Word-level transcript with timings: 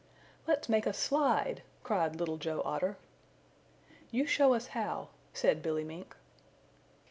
"Let's 0.47 0.67
make 0.67 0.87
a 0.87 0.93
slide," 0.93 1.61
cried 1.83 2.15
Little 2.15 2.37
Joe 2.37 2.63
Otter. 2.65 2.97
"You 4.09 4.25
show 4.25 4.55
us 4.55 4.69
how," 4.69 5.09
said 5.31 5.61
Billy 5.61 5.83
Mink. 5.83 6.15